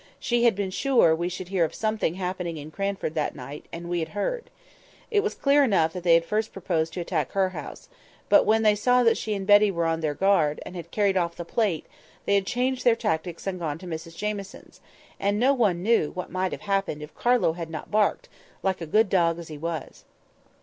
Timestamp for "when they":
8.43-8.73